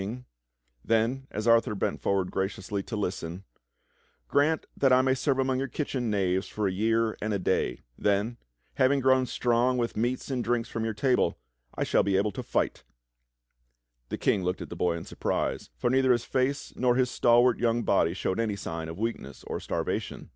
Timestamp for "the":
0.83-0.87, 14.09-14.17, 14.69-14.75